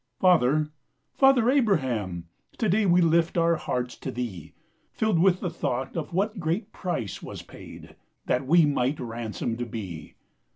Father, 0.19 0.71
Father 1.13 1.47
Abraham, 1.51 2.25
To 2.57 2.67
day 2.67 2.87
we 2.87 3.01
lift 3.01 3.37
our 3.37 3.55
hearts 3.55 3.95
to 3.97 4.09
thee, 4.09 4.55
Filled 4.93 5.19
with 5.19 5.41
the 5.41 5.49
thought 5.51 5.95
of 5.95 6.11
what 6.11 6.39
great 6.39 6.71
price 6.73 7.21
Was 7.21 7.43
paid, 7.43 7.95
that 8.25 8.47
we 8.47 8.65
might 8.65 8.99
ransomed 8.99 9.69
be. 9.69 10.15